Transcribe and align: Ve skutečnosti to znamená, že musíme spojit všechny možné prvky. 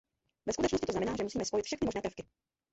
Ve 0.45 0.53
skutečnosti 0.53 0.85
to 0.85 0.91
znamená, 0.93 1.15
že 1.17 1.23
musíme 1.23 1.45
spojit 1.45 1.63
všechny 1.65 1.85
možné 1.85 2.01
prvky. 2.01 2.23